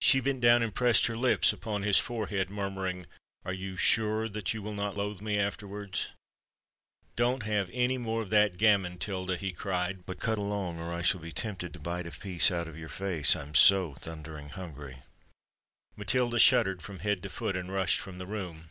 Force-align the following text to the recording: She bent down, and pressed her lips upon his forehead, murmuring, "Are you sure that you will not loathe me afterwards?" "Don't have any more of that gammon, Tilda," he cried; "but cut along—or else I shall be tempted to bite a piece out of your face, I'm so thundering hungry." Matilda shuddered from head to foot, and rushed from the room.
She 0.00 0.20
bent 0.20 0.42
down, 0.42 0.62
and 0.62 0.72
pressed 0.72 1.06
her 1.06 1.16
lips 1.16 1.52
upon 1.52 1.82
his 1.82 1.98
forehead, 1.98 2.50
murmuring, 2.50 3.06
"Are 3.44 3.52
you 3.52 3.76
sure 3.76 4.28
that 4.28 4.54
you 4.54 4.62
will 4.62 4.72
not 4.74 4.96
loathe 4.96 5.20
me 5.20 5.40
afterwards?" 5.40 6.06
"Don't 7.16 7.42
have 7.42 7.68
any 7.72 7.98
more 7.98 8.22
of 8.22 8.30
that 8.30 8.58
gammon, 8.58 8.96
Tilda," 8.96 9.36
he 9.36 9.50
cried; 9.50 10.06
"but 10.06 10.20
cut 10.20 10.38
along—or 10.38 10.92
else 10.92 10.98
I 11.00 11.02
shall 11.02 11.20
be 11.20 11.32
tempted 11.32 11.72
to 11.72 11.80
bite 11.80 12.06
a 12.06 12.12
piece 12.12 12.52
out 12.52 12.68
of 12.68 12.78
your 12.78 12.88
face, 12.88 13.34
I'm 13.34 13.56
so 13.56 13.94
thundering 13.94 14.50
hungry." 14.50 14.98
Matilda 15.96 16.38
shuddered 16.38 16.80
from 16.80 17.00
head 17.00 17.20
to 17.24 17.28
foot, 17.28 17.56
and 17.56 17.72
rushed 17.72 17.98
from 17.98 18.18
the 18.18 18.28
room. 18.28 18.70